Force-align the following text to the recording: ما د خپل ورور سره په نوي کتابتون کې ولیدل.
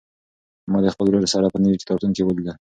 ما 0.71 0.77
د 0.83 0.87
خپل 0.93 1.05
ورور 1.07 1.25
سره 1.35 1.47
په 1.53 1.57
نوي 1.63 1.77
کتابتون 1.81 2.11
کې 2.15 2.23
ولیدل. 2.25 2.55